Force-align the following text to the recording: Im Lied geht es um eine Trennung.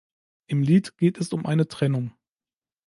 Im 0.47 0.63
Lied 0.63 0.97
geht 0.97 1.19
es 1.19 1.31
um 1.31 1.45
eine 1.45 1.67
Trennung. 1.67 2.11